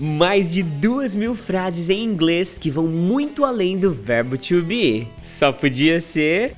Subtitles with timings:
[0.00, 5.06] mais de duas mil frases em inglês que vão muito além do verbo to be.
[5.22, 6.54] Só podia ser.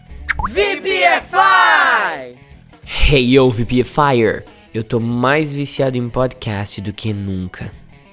[0.48, 2.36] VPFI!
[3.10, 4.44] Hey yo, VPFire!
[4.72, 7.70] Eu tô mais viciado em podcast do que nunca.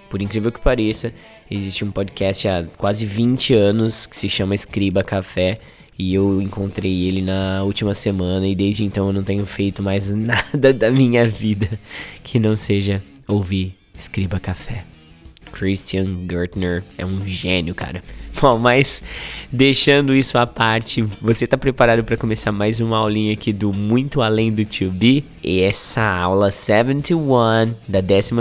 [0.10, 1.14] Por incrível que pareça,
[1.50, 5.60] existe um podcast há quase 20 anos que se chama Escriba Café
[5.98, 10.10] e eu encontrei ele na última semana e desde então eu não tenho feito mais
[10.16, 11.80] nada da minha vida
[12.24, 14.84] que não seja ouvir Escriba Café.
[15.52, 18.04] Christian Gertner é um gênio, cara.
[18.42, 19.04] Bom, mas
[19.52, 24.22] deixando isso à parte, você tá preparado para começar mais uma aulinha aqui do Muito
[24.22, 25.26] Além do To Be?
[25.44, 28.34] E essa aula 71 da 12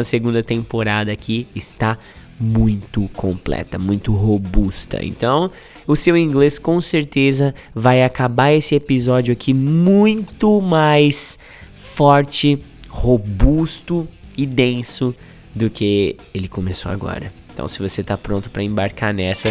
[0.44, 1.98] temporada aqui está
[2.38, 5.04] muito completa, muito robusta.
[5.04, 5.50] Então,
[5.86, 11.38] o seu inglês com certeza vai acabar esse episódio aqui muito mais
[11.72, 14.06] forte, robusto
[14.36, 15.14] e denso
[15.58, 17.30] do que ele começou agora.
[17.52, 19.48] Então, se você está pronto para embarcar nessa,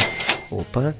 [0.49, 0.95] opa,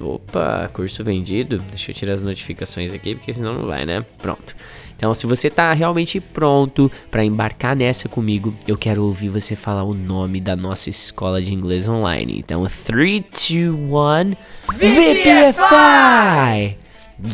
[0.00, 1.58] opa, curso vendido.
[1.58, 4.04] Deixa eu tirar as notificações aqui, porque senão não vai, né?
[4.18, 4.54] Pronto.
[4.96, 9.84] Então, se você está realmente pronto para embarcar nessa comigo, eu quero ouvir você falar
[9.84, 12.38] o nome da nossa escola de inglês online.
[12.38, 14.36] Então, 3, 2, 1,
[14.72, 16.06] VPFI!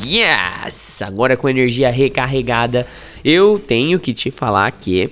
[0.04, 1.02] Yes!
[1.02, 2.86] Agora com energia recarregada,
[3.24, 5.10] eu tenho que te falar que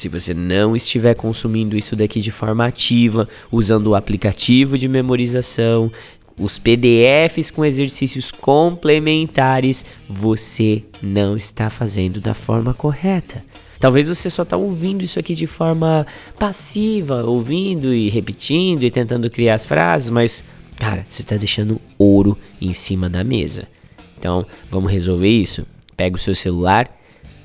[0.00, 5.92] se você não estiver consumindo isso daqui de forma ativa, usando o aplicativo de memorização,
[6.38, 13.44] os PDFs com exercícios complementares, você não está fazendo da forma correta.
[13.78, 16.06] Talvez você só está ouvindo isso aqui de forma
[16.38, 20.42] passiva, ouvindo e repetindo e tentando criar as frases, mas,
[20.76, 23.68] cara, você está deixando ouro em cima da mesa.
[24.18, 25.66] Então, vamos resolver isso?
[25.94, 26.99] Pega o seu celular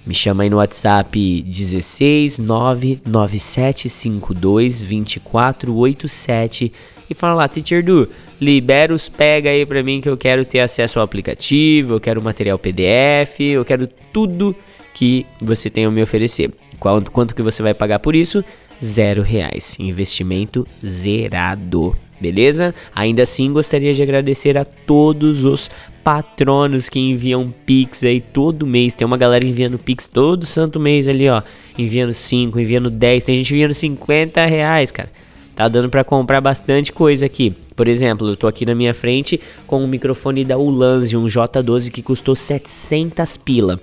[0.05, 6.73] me chama aí no WhatsApp 16 99752 2487
[7.09, 8.07] e fala lá, Teacher Du,
[8.41, 12.21] libera os pega aí pra mim que eu quero ter acesso ao aplicativo, eu quero
[12.21, 14.55] material PDF, eu quero tudo
[14.94, 16.51] que você tem a me oferecer.
[16.79, 18.44] Quanto, quanto que você vai pagar por isso?
[18.83, 19.77] Zero reais.
[19.79, 21.95] Investimento zerado.
[22.19, 22.73] Beleza?
[22.95, 25.69] Ainda assim, gostaria de agradecer a todos os
[26.05, 28.93] patronos que enviam Pix aí todo mês.
[28.93, 31.41] Tem uma galera enviando Pix todo santo mês ali, ó.
[31.75, 33.23] Enviando 5, enviando 10.
[33.23, 35.09] Tem gente enviando 50 reais, cara.
[35.55, 37.55] Tá dando para comprar bastante coisa aqui.
[37.75, 41.89] Por exemplo, eu tô aqui na minha frente com um microfone da Ulanzi, um J12
[41.89, 43.79] que custou 700 pila.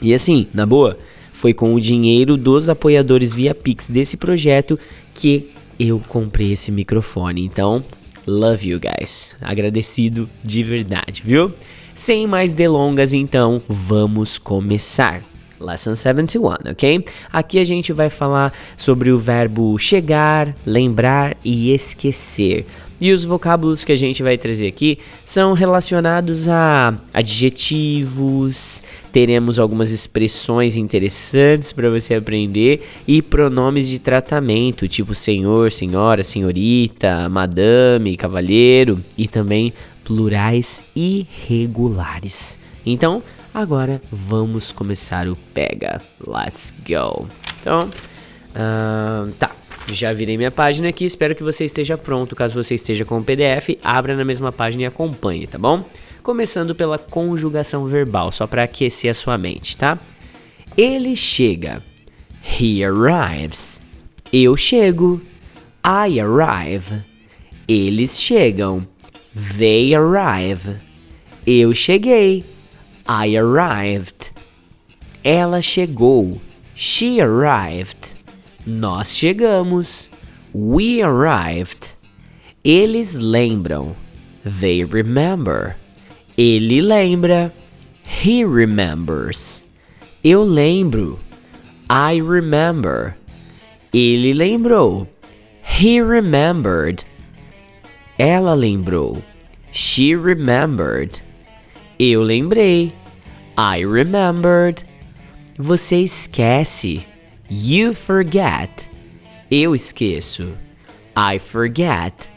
[0.00, 0.96] E assim, na boa,
[1.30, 4.78] foi com o dinheiro dos apoiadores via Pix desse projeto
[5.12, 7.44] que eu comprei esse microfone.
[7.44, 7.84] Então,
[8.26, 9.36] Love you guys.
[9.40, 11.52] Agradecido de verdade, viu?
[11.94, 15.22] Sem mais delongas, então, vamos começar.
[15.60, 17.04] Lesson 71, ok?
[17.30, 22.66] Aqui a gente vai falar sobre o verbo chegar, lembrar e esquecer.
[23.00, 29.90] E os vocábulos que a gente vai trazer aqui são relacionados a adjetivos, teremos algumas
[29.90, 39.00] expressões interessantes para você aprender e pronomes de tratamento, tipo senhor, senhora, senhorita, madame, cavalheiro
[39.16, 39.72] e também
[40.04, 42.58] plurais irregulares.
[42.84, 43.22] Então,
[43.54, 46.02] agora vamos começar o pega.
[46.26, 47.26] Let's go.
[47.60, 47.88] Então,
[48.50, 49.59] uh, tá.
[49.88, 52.36] Já virei minha página aqui, espero que você esteja pronto.
[52.36, 55.84] Caso você esteja com o PDF, abra na mesma página e acompanhe, tá bom?
[56.22, 59.98] Começando pela conjugação verbal, só para aquecer a sua mente, tá?
[60.76, 61.82] Ele chega.
[62.60, 63.82] He arrives.
[64.32, 65.20] Eu chego.
[65.84, 67.02] I arrive.
[67.66, 68.86] Eles chegam.
[69.58, 70.76] They arrive.
[71.46, 72.44] Eu cheguei.
[73.08, 74.32] I arrived.
[75.24, 76.40] Ela chegou.
[76.74, 78.19] She arrived.
[78.66, 80.10] Nós chegamos.
[80.52, 81.92] We arrived.
[82.62, 83.96] Eles lembram.
[84.44, 85.76] They remember.
[86.36, 87.52] Ele lembra.
[88.04, 89.62] He remembers.
[90.22, 91.18] Eu lembro.
[91.88, 93.16] I remember.
[93.92, 95.08] Ele lembrou.
[95.62, 97.04] He remembered.
[98.18, 99.22] Ela lembrou.
[99.72, 101.22] She remembered.
[101.98, 102.92] Eu lembrei.
[103.56, 104.84] I remembered.
[105.58, 107.04] Você esquece.
[107.52, 108.88] You forget.
[109.50, 110.56] Eu esqueço.
[111.16, 112.30] I forget.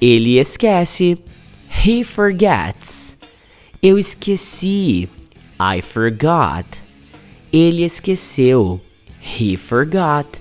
[0.00, 1.18] Ele esquece.
[1.84, 3.18] He forgets.
[3.82, 5.08] Eu esqueci.
[5.58, 6.80] I forgot.
[7.52, 8.80] Ele esqueceu.
[9.20, 10.38] He forgot.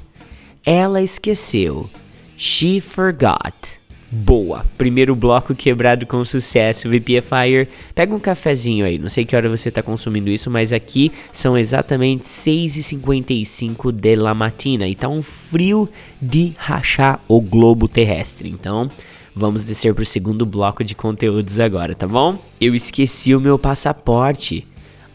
[0.63, 1.89] Ela esqueceu.
[2.37, 3.80] She forgot.
[4.13, 4.65] Boa!
[4.77, 7.69] Primeiro bloco quebrado com sucesso, VPFire.
[7.95, 11.57] Pega um cafezinho aí, não sei que hora você está consumindo isso, mas aqui são
[11.57, 15.87] exatamente 6h55 de la matina e tá um frio
[16.21, 18.49] de rachar o globo terrestre.
[18.49, 18.91] Então,
[19.33, 22.37] vamos descer pro segundo bloco de conteúdos agora, tá bom?
[22.59, 24.67] Eu esqueci o meu passaporte.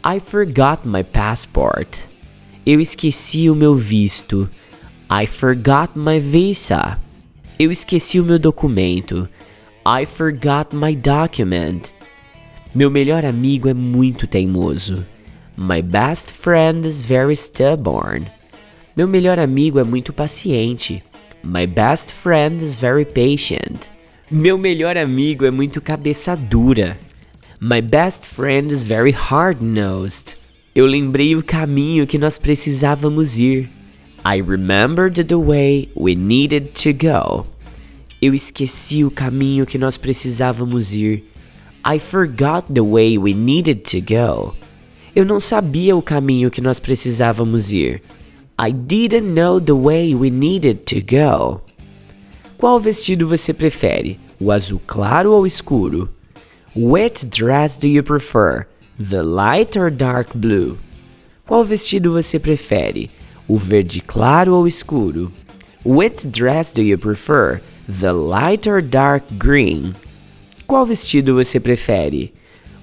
[0.03, 1.99] I forgot my passport.
[2.65, 4.49] Eu esqueci o meu visto.
[5.11, 6.97] I forgot my visa.
[7.59, 9.27] Eu esqueci o meu documento.
[9.87, 11.91] I forgot my document.
[12.75, 15.07] Meu melhor amigo é muito teimoso.
[15.57, 18.27] My best friend is very stubborn.
[18.95, 21.03] Meu melhor amigo é muito paciente.
[21.43, 23.87] My best friend is very patient.
[24.31, 26.99] Meu melhor amigo é muito cabeça dura.
[27.59, 30.37] My best friend is very hard-nosed.
[30.75, 33.71] Eu lembrei o caminho que nós precisávamos ir.
[34.29, 37.47] I remembered the way we needed to go.
[38.21, 41.23] Eu esqueci o caminho que nós precisávamos ir.
[41.85, 44.53] I forgot the way we needed to go.
[45.15, 48.03] Eu não sabia o caminho que nós precisávamos ir.
[48.59, 51.61] I didn't know the way we needed to go.
[52.59, 54.19] Qual vestido você prefere?
[54.41, 56.09] O azul claro ou escuro?
[56.75, 58.67] Which dress do you prefer?
[58.99, 60.79] The light or dark blue?
[61.47, 63.09] Qual vestido você prefere?
[63.49, 65.33] O verde claro ou escuro?
[65.85, 67.61] Which dress do you prefer?
[67.89, 69.95] The light or dark green?
[70.67, 72.33] Qual vestido você prefere?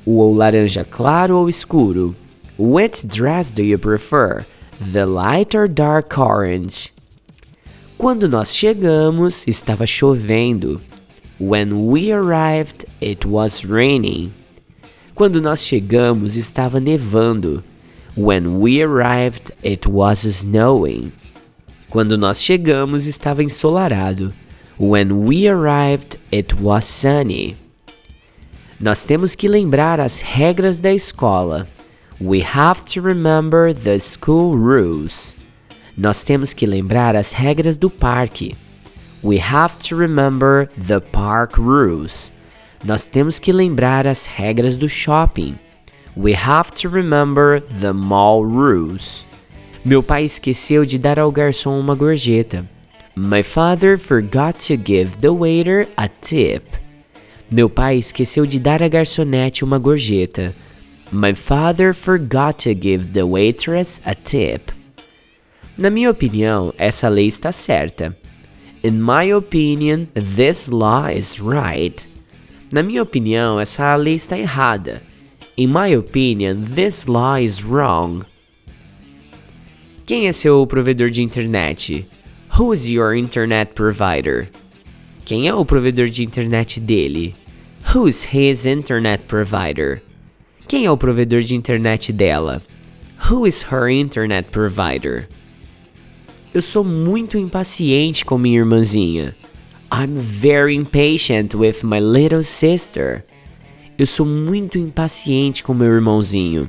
[0.05, 2.15] O laranja claro ou escuro?
[2.57, 4.45] Which dress do you prefer?
[4.79, 6.93] The light or dark orange?
[7.97, 10.79] Quando nós chegamos, estava chovendo.
[11.39, 14.31] When we arrived, it was raining.
[15.13, 17.63] Quando nós chegamos, estava nevando.
[18.15, 21.11] When we arrived, it was snowing.
[21.89, 24.33] Quando nós chegamos, estava ensolarado.
[24.77, 27.57] When we arrived, it was sunny.
[28.79, 31.67] Nós temos que lembrar as regras da escola.
[32.21, 35.35] We have to remember the school rules.
[35.97, 38.55] Nós temos que lembrar as regras do parque.
[39.23, 42.31] We have to remember the park rules.
[42.83, 45.57] Nós temos que lembrar as regras do shopping.
[46.15, 49.25] We have to remember the mall rules.
[49.83, 52.65] Meu pai esqueceu de dar ao garçom uma gorjeta.
[53.15, 56.63] My father forgot to give the waiter a tip.
[57.49, 60.53] Meu pai esqueceu de dar à garçonete uma gorjeta.
[61.11, 64.71] My father forgot to give the waitress a tip.
[65.77, 68.15] Na minha opinião, essa lei está certa.
[68.83, 72.07] In my opinion, this law is right.
[72.71, 75.01] Na minha opinião, essa lei está errada.
[75.55, 78.25] In my opinion, this law is wrong.
[80.07, 82.07] Quem é seu provedor de internet?
[82.57, 84.49] Who is your internet provider?
[85.25, 87.35] Quem é o provedor de internet dele?
[87.93, 90.01] Who's his internet provider?
[90.67, 92.63] Quem é o provedor de internet dela?
[93.29, 95.27] Who is her internet provider?
[96.51, 99.35] Eu sou muito impaciente com minha irmãzinha.
[99.91, 103.23] I'm very impatient with my little sister.
[103.95, 106.67] Eu sou muito impaciente com meu irmãozinho.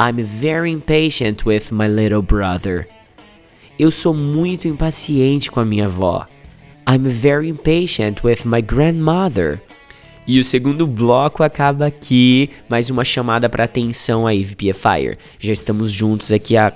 [0.00, 2.88] I'm very impatient with my little brother.
[3.78, 6.26] Eu sou muito impaciente com a minha avó.
[6.88, 9.60] I'm very impatient with my grandmother.
[10.26, 12.48] E o segundo bloco acaba aqui.
[12.66, 15.18] Mais uma chamada para atenção aí, VPFire.
[15.38, 16.72] Já estamos juntos aqui há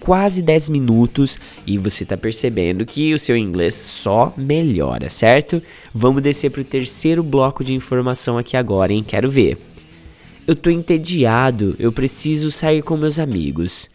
[0.00, 5.62] quase 10 minutos e você tá percebendo que o seu inglês só melhora, certo?
[5.94, 9.04] Vamos descer pro terceiro bloco de informação aqui agora, hein?
[9.06, 9.58] Quero ver.
[10.46, 13.90] Eu tô entediado, eu preciso sair com meus amigos.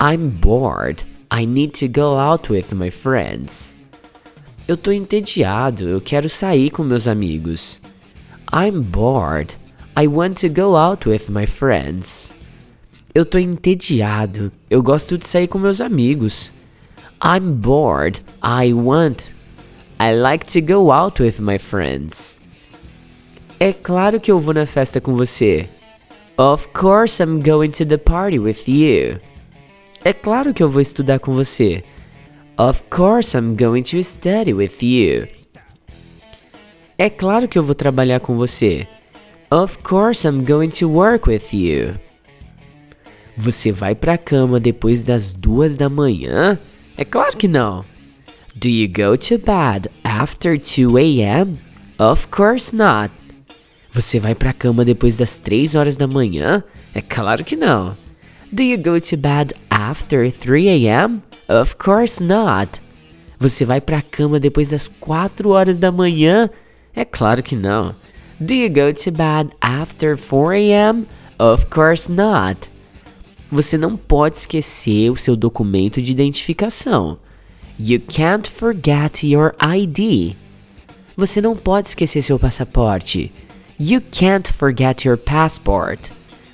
[0.00, 1.04] I'm bored.
[1.32, 3.76] I need to go out with my friends.
[4.68, 7.80] Eu tô entediado, eu quero sair com meus amigos.
[8.52, 9.56] I'm bored.
[9.96, 12.34] I want to go out with my friends.
[13.14, 14.50] Eu tô entediado.
[14.70, 16.50] Eu gosto de sair com meus amigos.
[17.22, 18.22] I'm bored.
[18.42, 19.30] I want.
[20.00, 22.40] I like to go out with my friends.
[23.60, 25.68] É claro que eu vou na festa com você.
[26.38, 29.20] Of course I'm going to the party with you.
[30.02, 31.84] É claro que eu vou estudar com você.
[32.56, 35.28] Of course I'm going to study with you.
[36.96, 38.88] É claro que eu vou trabalhar com você.
[39.50, 41.94] Of course I'm going to work with you.
[43.36, 46.58] Você vai pra cama depois das duas da manhã?
[46.96, 47.84] É claro que não.
[48.54, 51.58] Do you go to bed after 2 a.m.?
[51.98, 53.12] Of course not.
[53.92, 56.62] Você vai pra cama depois das 3 horas da manhã?
[56.94, 57.96] É claro que não.
[58.50, 61.22] Do you go to bed after 3 a.m.?
[61.48, 62.80] Of course not.
[63.38, 66.50] Você vai pra cama depois das 4 horas da manhã?
[66.94, 67.94] É claro que não.
[68.38, 71.06] Do you go to bed after 4 a.m.?
[71.38, 72.71] Of course not.
[73.52, 77.18] Você não pode esquecer o seu documento de identificação.
[77.78, 80.34] You can't forget your ID.
[81.14, 83.30] Você não pode esquecer seu passaporte.
[83.78, 86.08] You can't forget your passport.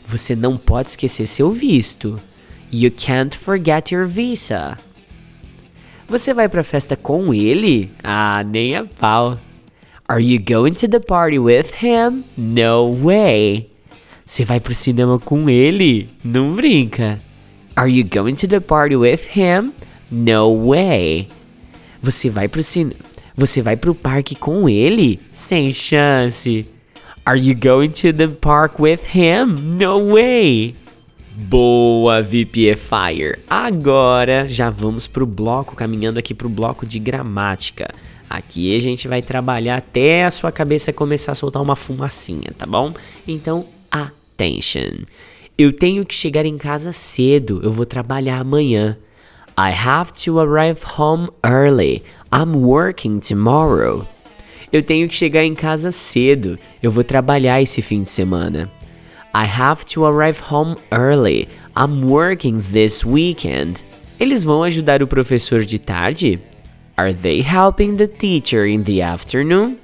[0.04, 2.20] Você não pode esquecer seu visto.
[2.72, 4.76] You can't forget your visa.
[6.08, 7.92] Você vai pra festa com ele?
[8.02, 9.38] Ah, nem a pau.
[10.08, 12.24] Are you going to the party with him?
[12.36, 13.70] No way.
[14.28, 16.06] Você vai pro cinema com ele?
[16.22, 17.18] Não brinca.
[17.74, 19.72] Are you going to the party with him?
[20.12, 21.28] No way.
[22.02, 23.00] Você vai pro cinema.
[23.34, 25.18] Você vai pro parque com ele?
[25.32, 26.68] Sem chance.
[27.24, 29.46] Are you going to the park with him?
[29.78, 30.76] No way.
[31.34, 33.38] Boa, VPFire!
[33.48, 37.88] Agora já vamos pro bloco, caminhando aqui pro bloco de gramática.
[38.28, 42.66] Aqui a gente vai trabalhar até a sua cabeça começar a soltar uma fumacinha, tá
[42.66, 42.92] bom?
[43.26, 43.64] Então,
[44.38, 45.04] attention.
[45.58, 48.96] Eu tenho que chegar em casa cedo, eu vou trabalhar amanhã.
[49.58, 52.04] I have to arrive home early.
[52.32, 54.06] I'm working tomorrow.
[54.72, 58.70] Eu tenho que chegar em casa cedo, eu vou trabalhar esse fim de semana.
[59.34, 61.48] I have to arrive home early.
[61.76, 63.82] I'm working this weekend.
[64.20, 66.40] Eles vão ajudar o professor de tarde?
[66.96, 69.76] Are they helping the teacher in the afternoon?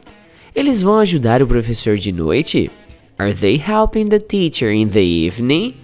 [0.54, 2.70] Eles vão ajudar o professor de noite?
[3.16, 5.76] Are they helping the teacher in the evening?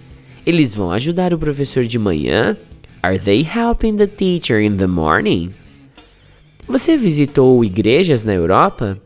[0.45, 2.57] Eles vão ajudar o professor de manhã?
[3.01, 5.53] Are they helping the teacher in the morning?
[6.67, 8.99] Você visitou igrejas na Europa?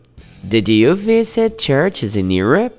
[0.43, 2.75] Did you visit churches in Europe?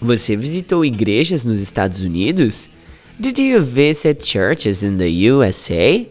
[0.00, 2.68] Você visitou igrejas nos Estados Unidos?
[3.18, 6.06] Did you visit churches in the USA?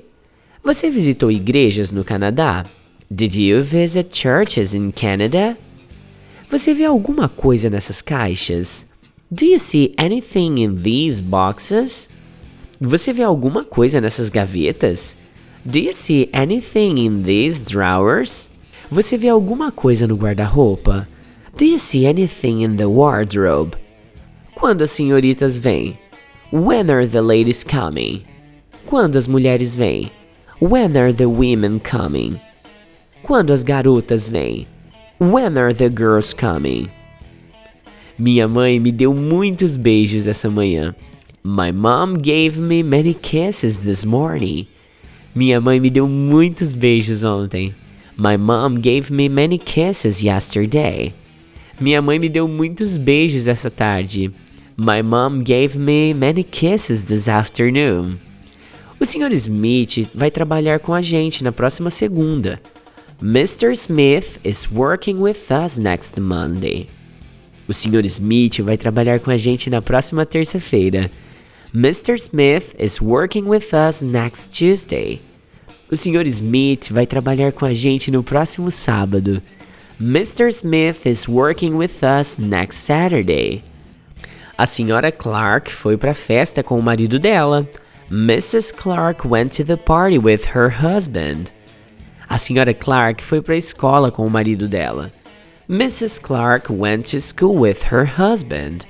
[0.64, 2.66] Você visitou igrejas no Canadá?
[3.12, 5.56] Did you visit churches in Canada?
[6.54, 8.86] Você vê alguma coisa nessas caixas?
[9.32, 12.08] Do you see anything in these boxes?
[12.80, 15.18] Você vê alguma coisa nessas gavetas?
[15.66, 18.52] Do you see anything in these drawers?
[18.92, 21.08] Você vê alguma coisa no guarda-roupa?
[21.58, 23.76] Do you see anything in the wardrobe?
[24.54, 25.98] Quando as senhoritas vêm?
[26.52, 28.26] When are the ladies coming?
[28.86, 30.12] Quando as mulheres vêm?
[30.62, 32.40] When are the women coming?
[33.24, 34.68] Quando as garotas vêm?
[35.24, 36.92] When are the girls coming?
[38.20, 40.94] Minha mãe me deu muitos beijos essa manhã.
[41.42, 44.68] My mom gave me many kisses this morning.
[45.34, 47.74] Minha mãe me deu muitos beijos ontem.
[48.18, 51.14] My mom gave me many kisses yesterday.
[51.80, 54.30] Minha mãe me deu muitos beijos essa tarde.
[54.76, 58.20] My mom gave me many kisses this afternoon.
[59.00, 59.32] O Sr.
[59.32, 62.60] Smith vai trabalhar com a gente na próxima segunda.
[63.24, 63.74] Mr.
[63.74, 66.90] Smith is working with us next Monday.
[67.70, 68.06] O Sr.
[68.06, 71.10] Smith vai trabalhar com a gente na próxima terça-feira.
[71.74, 72.20] Mr.
[72.20, 75.22] Smith is working with us next Tuesday.
[75.90, 76.28] O Sr.
[76.28, 79.42] Smith vai trabalhar com a gente no próximo sábado.
[80.02, 80.50] Mr.
[80.50, 83.64] Smith is working with us next Saturday.
[84.58, 87.70] A senhora Clark foi para a festa com o marido dela.
[88.12, 88.74] Mrs.
[88.74, 91.54] Clark went to the party with her husband.
[92.28, 95.12] A senhora Clark foi para a escola com o marido dela.
[95.70, 96.20] Mrs.
[96.20, 98.86] Clark went to school with her husband.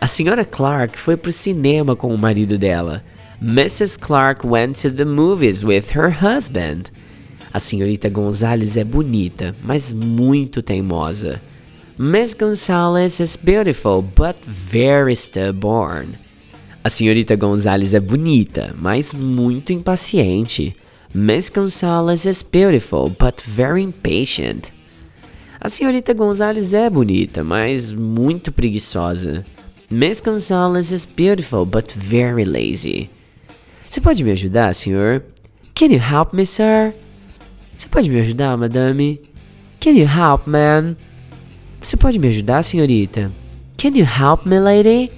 [0.00, 3.02] A senhora Clark foi para o cinema com o marido dela.
[3.40, 3.98] Mrs.
[3.98, 6.90] Clark went to the movies with her husband.
[7.52, 11.40] A senhorita Gonzalez é bonita, mas muito teimosa.
[11.96, 16.08] Miss Gonzalez is beautiful, but very stubborn.
[16.82, 20.76] A senhorita Gonzalez é bonita, mas muito impaciente.
[21.16, 24.72] Miss Gonzalez is beautiful, but very impatient.
[25.60, 29.46] A senhorita Gonzalez é bonita, mas muito preguiçosa.
[29.88, 33.08] Miss Gonzalez is beautiful, but very lazy.
[33.88, 35.22] Você pode me ajudar, senhor?
[35.72, 36.92] Can you help me, sir?
[37.78, 39.20] Você pode me ajudar, madame?
[39.78, 40.96] Can you help, man?
[41.80, 43.30] Você pode me ajudar, senhorita?
[43.78, 45.12] Can you help me, lady?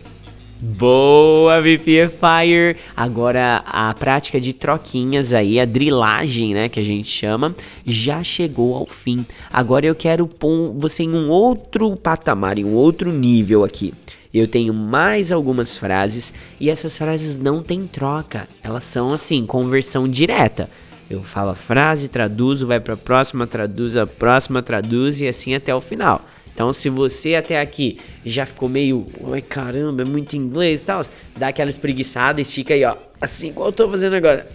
[0.59, 2.79] Boa, VPFire!
[2.97, 8.75] Agora a prática de troquinhas aí, a drilagem, né, que a gente chama, já chegou
[8.75, 9.27] ao fim.
[9.53, 13.93] Agora eu quero pôr você em um outro patamar, em um outro nível aqui.
[14.33, 20.09] Eu tenho mais algumas frases e essas frases não têm troca, elas são assim, conversão
[20.09, 20.71] direta.
[21.09, 25.55] Eu falo a frase, traduzo, vai para a próxima, traduz a próxima, traduz e assim
[25.55, 26.25] até o final.
[26.57, 31.03] Então, se você até aqui já ficou meio, ai caramba, é muito inglês e tal,
[31.37, 34.49] dá aquela espreguiçada, estica aí, ó, assim, igual eu tô fazendo agora.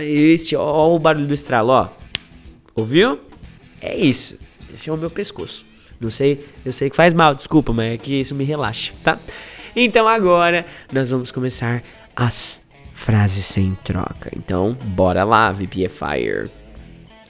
[0.00, 1.88] Este, ó, ó o barulho do estralo, ó.
[2.74, 3.20] Ouviu?
[3.80, 4.36] É isso.
[4.74, 5.64] Esse é o meu pescoço.
[6.00, 9.16] Não sei, eu sei que faz mal, desculpa, mas é que isso me relaxa, tá?
[9.76, 11.80] Então agora nós vamos começar
[12.16, 12.60] as
[12.92, 14.32] frases sem troca.
[14.36, 16.50] Então, bora lá, VPFire.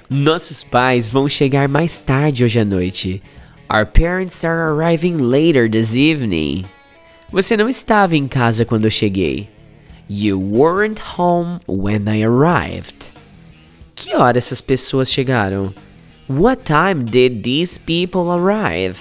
[0.08, 3.22] Nossos pais vão chegar mais tarde hoje à noite.
[3.68, 6.66] Our parents are arriving later this evening.
[7.32, 9.48] Você não estava em casa quando eu cheguei.
[10.08, 13.10] You weren't home when I arrived.
[13.96, 15.74] Que hora essas pessoas chegaram?
[16.28, 18.98] What time did these people arrive?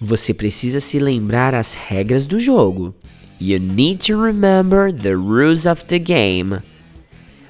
[0.00, 2.94] Você precisa se lembrar as regras do jogo.
[3.38, 6.62] You need to remember the rules of the game.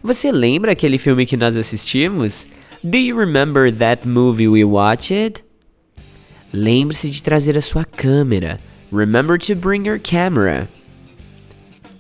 [0.02, 2.49] Você lembra aquele filme que nós assistimos?
[2.83, 5.45] Do you remember that movie we watched?
[6.56, 8.58] Lembre-se de trazer a sua câmera.
[8.90, 10.66] Remember to bring your camera.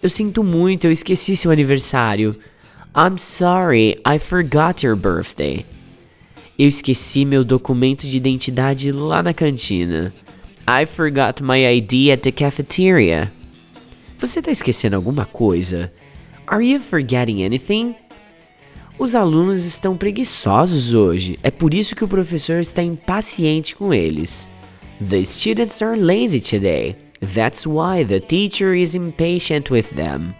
[0.02, 2.34] Eu sinto muito, eu esqueci seu aniversário.
[2.96, 5.66] I'm sorry, I forgot your birthday.
[6.58, 10.10] Eu esqueci meu documento de identidade lá na cantina.
[10.66, 13.30] I forgot my ID at the cafeteria.
[14.18, 15.92] Você tá esquecendo alguma coisa?
[16.46, 17.94] Are you forgetting anything?
[18.98, 24.48] Os alunos estão preguiçosos hoje, é por isso que o professor está impaciente com eles.
[25.06, 26.96] The students are lazy today.
[27.20, 30.34] That's why the teacher is impatient with them.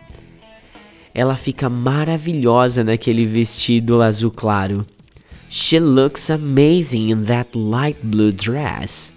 [1.15, 4.87] Ela fica maravilhosa naquele vestido azul claro.
[5.51, 9.13] She looks amazing in that light blue dress.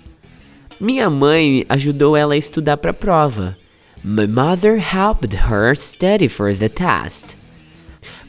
[0.82, 3.58] Minha mãe ajudou ela a estudar para a prova.
[4.04, 7.39] My mother helped her study for the test.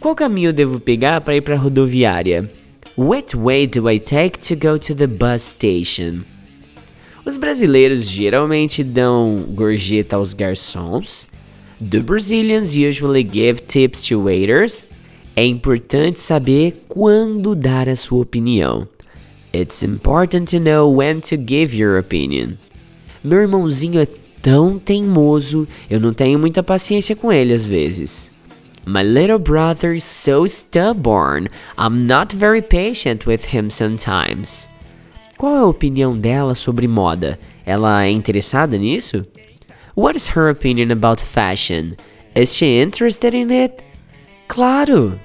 [0.01, 2.51] Qual caminho devo pegar para ir para a rodoviária?
[2.97, 6.23] Which way do I take to go to the bus station?
[7.23, 11.29] Os brasileiros geralmente dão gorjeta aos garçons.
[11.79, 14.87] Do Brazilians usually give tips to waiters?
[15.37, 18.89] É importante saber quando dar a sua opinião.
[19.53, 22.55] It's important to know when to give your opinion.
[23.23, 24.07] Meu irmãozinho é
[24.41, 28.30] tão teimoso, eu não tenho muita paciência com ele às vezes.
[28.87, 34.69] My little brother is so stubborn, I'm not very patient with him sometimes.
[35.37, 37.39] Qual é a opinião dela sobre moda?
[37.65, 39.23] Ela é interessada nisso?
[39.95, 41.97] What is her opinion about fashion?
[42.35, 43.83] Is she interested in it?
[44.49, 45.19] Claro!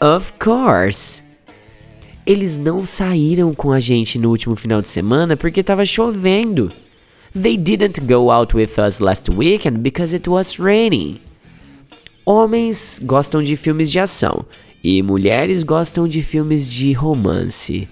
[0.00, 1.22] Of course!
[2.26, 6.70] Eles não saíram com a gente no último final de semana porque estava chovendo.
[7.32, 11.20] They didn't go out with us last weekend because it was raining.
[12.30, 14.44] Homens gostam de filmes de ação
[14.84, 17.88] e mulheres gostam de filmes de romance.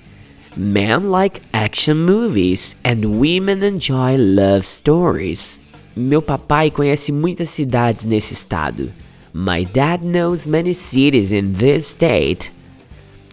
[0.54, 5.58] Men like action movies and women enjoy love stories.
[5.96, 8.92] Meu papai conhece muitas cidades nesse estado.
[9.32, 12.52] My dad knows many cities in this state.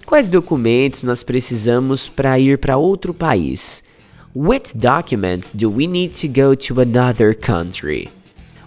[0.06, 3.84] Quais documentos nós precisamos para ir para outro país?
[4.34, 8.08] Which documents do we need to go to another country?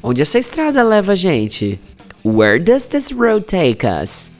[0.02, 1.80] Onde essa estrada leva a gente?
[2.26, 4.32] Where does this road take us?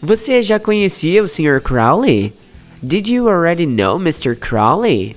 [0.00, 1.60] Você já conhecia o Sr.
[1.60, 2.32] Crowley?
[2.80, 4.38] Did you already know Mr.
[4.38, 5.16] Crowley?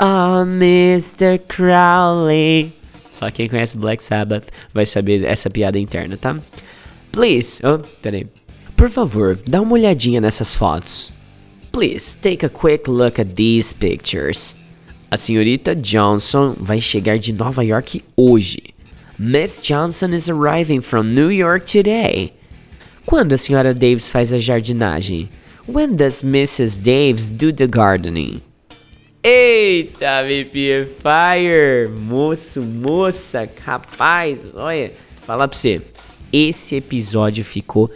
[0.00, 1.38] Ah, oh, Mr.
[1.46, 2.72] Crowley.
[3.12, 6.36] Só quem conhece Black Sabbath vai saber essa piada interna, tá?
[7.12, 8.26] Please, oh, peraí.
[8.76, 11.12] Por favor, dá uma olhadinha nessas fotos.
[11.70, 14.56] Please, take a quick look at these pictures.
[15.12, 18.73] A senhorita Johnson vai chegar de Nova York hoje.
[19.16, 22.32] Miss Johnson is arriving from New York today.
[23.06, 25.28] Quando a senhora Davis faz a jardinagem?
[25.68, 26.82] When does Mrs.
[26.82, 28.42] Davis do the gardening?
[29.22, 31.88] Eita, VP Fire!
[31.96, 35.80] Moço, moça, rapaz, olha, falar pra você.
[36.32, 37.88] Esse episódio ficou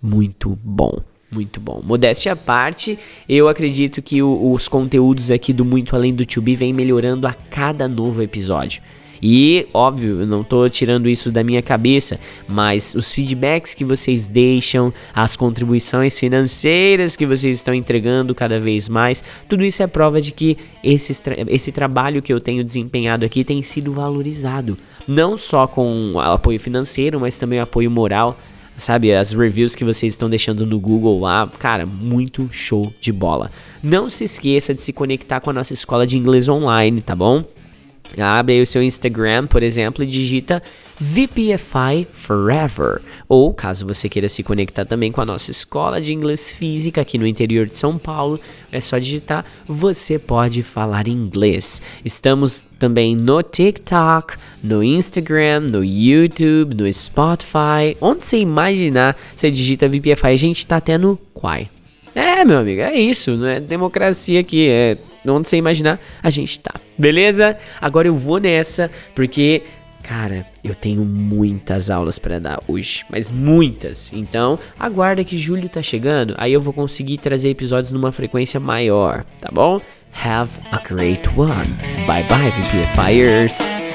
[0.00, 1.02] muito bom.
[1.30, 1.82] Muito bom.
[1.84, 6.56] Modéstia à parte, eu acredito que o, os conteúdos aqui do Muito Além do Tubi
[6.56, 8.82] vem melhorando a cada novo episódio.
[9.22, 14.26] E, óbvio, eu não tô tirando isso da minha cabeça, mas os feedbacks que vocês
[14.26, 20.20] deixam, as contribuições financeiras que vocês estão entregando cada vez mais, tudo isso é prova
[20.20, 21.12] de que esse,
[21.46, 24.76] esse trabalho que eu tenho desempenhado aqui tem sido valorizado.
[25.06, 28.36] Não só com apoio financeiro, mas também apoio moral
[28.78, 29.14] sabe?
[29.14, 33.50] As reviews que vocês estão deixando no Google lá, cara, muito show de bola.
[33.82, 37.44] Não se esqueça de se conectar com a nossa escola de inglês online, tá bom?
[38.18, 40.62] Abre aí o seu Instagram, por exemplo, e digita
[41.00, 43.00] VPFI Forever.
[43.28, 47.18] Ou, caso você queira se conectar também com a nossa escola de inglês física aqui
[47.18, 48.38] no interior de São Paulo,
[48.70, 51.82] é só digitar Você Pode Falar Inglês.
[52.04, 57.96] Estamos também no TikTok, no Instagram, no YouTube, no Spotify.
[58.00, 61.68] Onde você imaginar, você digita VPFI, a gente tá até no Quai.
[62.14, 64.96] É, meu amigo, é isso, não é democracia aqui, é
[65.26, 66.74] onde você imaginar, a gente tá.
[66.98, 67.56] Beleza?
[67.80, 69.62] Agora eu vou nessa, porque
[70.02, 74.12] Cara, eu tenho muitas aulas para dar hoje, mas muitas.
[74.12, 79.24] Então, aguarda que julho tá chegando, aí eu vou conseguir trazer episódios numa frequência maior,
[79.40, 79.80] tá bom?
[80.12, 81.68] Have a great one.
[82.06, 83.91] Bye bye, VPFires.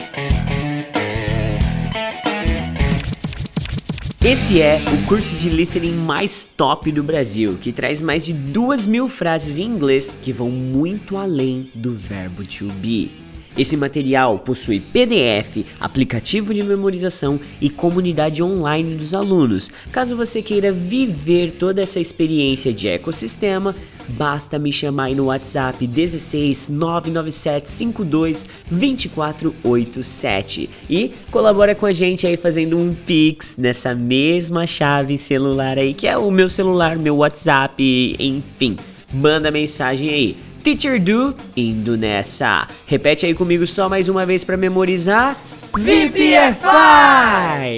[4.29, 8.85] Esse é o curso de listening mais top do Brasil, que traz mais de duas
[8.85, 13.26] mil frases em inglês que vão muito além do verbo to be.
[13.57, 19.71] Esse material possui PDF, aplicativo de memorização e comunidade online dos alunos.
[19.91, 23.75] Caso você queira viver toda essa experiência de ecossistema,
[24.09, 32.27] basta me chamar aí no WhatsApp 16 997 52 2487 e colabora com a gente
[32.27, 37.15] aí fazendo um Pix nessa mesma chave celular aí, que é o meu celular, meu
[37.17, 38.75] WhatsApp, enfim.
[39.11, 42.67] Manda mensagem aí Teacher Do, indo nessa.
[42.85, 45.37] Repete aí comigo só mais uma vez para memorizar.
[45.73, 46.67] VPFI!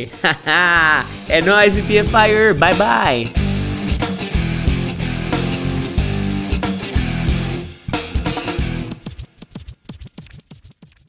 [1.30, 2.56] é nóis, VPFire!
[2.58, 3.49] Bye bye!